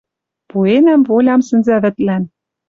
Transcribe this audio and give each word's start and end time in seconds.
Пуэнӓм 0.49 1.01
волям 1.07 1.41
сӹнзӓвӹдлӓн 1.47 2.23